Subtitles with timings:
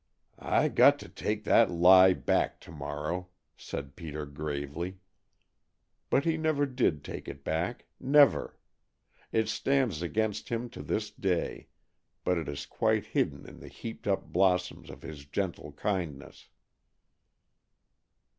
[0.39, 4.97] "I got to take that lie back to morrow," said Peter gravely,
[6.09, 8.57] but he never did take it back, never!
[9.31, 11.67] It stands against him to this day,
[12.23, 16.49] but it is quite hidden in the heaped up blossoms of his gentle kindness.